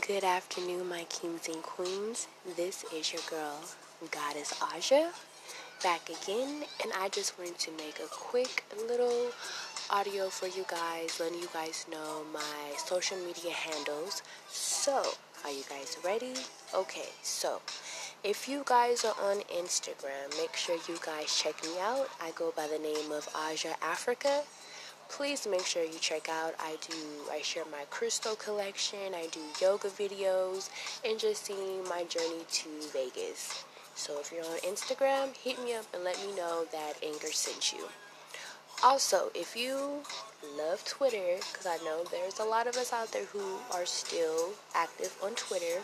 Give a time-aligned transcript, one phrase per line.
[0.00, 2.26] Good afternoon, my kings and queens.
[2.56, 3.60] This is your girl,
[4.10, 5.10] Goddess Aja,
[5.82, 9.30] back again, and I just wanted to make a quick little
[9.88, 14.22] audio for you guys, letting you guys know my social media handles.
[14.48, 15.02] So,
[15.44, 16.34] are you guys ready?
[16.74, 17.62] Okay, so
[18.24, 22.08] if you guys are on Instagram, make sure you guys check me out.
[22.20, 24.42] I go by the name of Aja Africa
[25.08, 26.96] please make sure you check out i do
[27.30, 30.70] i share my crystal collection i do yoga videos
[31.04, 33.64] and just seeing my journey to vegas.
[33.94, 37.72] So if you're on instagram hit me up and let me know that Anchor sent
[37.72, 37.86] you.
[38.84, 40.02] Also if you
[40.58, 44.50] love twitter because i know there's a lot of us out there who are still
[44.74, 45.82] active on twitter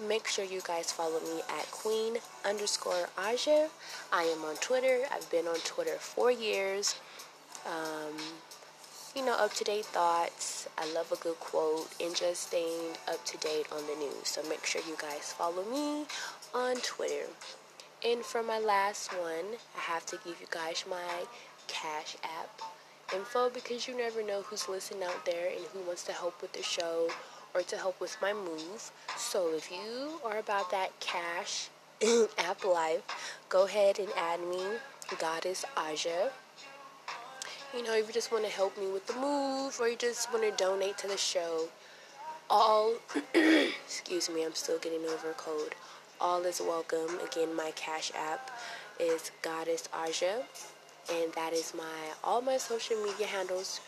[0.00, 3.68] make sure you guys follow me at queen underscore aja.
[4.12, 5.00] I am on twitter.
[5.12, 6.96] I've been on twitter for years.
[7.66, 8.16] Um,
[9.14, 10.68] you know, up to date thoughts.
[10.76, 14.24] I love a good quote and just staying up to date on the news.
[14.26, 16.06] So make sure you guys follow me
[16.52, 17.26] on Twitter.
[18.04, 21.24] And for my last one, I have to give you guys my
[21.68, 22.60] Cash App
[23.14, 26.52] info because you never know who's listening out there and who wants to help with
[26.52, 27.08] the show
[27.54, 28.90] or to help with my move.
[29.16, 31.68] So if you are about that cash
[32.38, 33.02] app life,
[33.48, 34.64] go ahead and add me,
[35.18, 36.30] Goddess Aja
[37.76, 40.32] you know, if you just want to help me with the move or you just
[40.32, 41.68] want to donate to the show,
[42.48, 42.94] all,
[43.34, 45.74] excuse me, I'm still getting over a cold.
[46.20, 47.18] All is welcome.
[47.20, 48.50] Again, my Cash App
[49.00, 50.44] is Goddess Aja,
[51.12, 53.80] and that is my all my social media handles.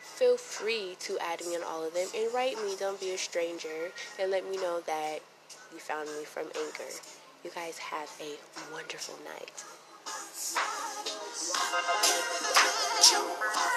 [0.00, 2.74] Feel free to add me on all of them and write me.
[2.78, 5.20] Don't be a stranger, and let me know that
[5.72, 6.92] you found me from Anchor.
[7.44, 8.34] You guys have a
[8.72, 9.64] wonderful night.
[13.02, 13.18] 九
[13.52, 13.71] 八